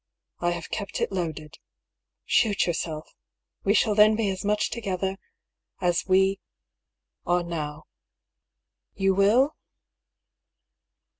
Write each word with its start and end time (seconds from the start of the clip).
I 0.39 0.49
have 0.53 0.71
kept 0.71 0.99
it 0.99 1.11
loaded. 1.11 1.59
Shoot 2.25 2.65
yourself 2.65 3.13
1 3.61 3.69
We 3.69 3.73
shall 3.75 3.93
then 3.93 4.15
be 4.15 4.31
as 4.31 4.43
much 4.43 4.71
to 4.71 4.81
gether 4.81 5.17
as 5.79 6.07
we 6.07 6.39
are 7.23 7.43
now. 7.43 7.83
You 8.95 9.13
will 9.13 9.55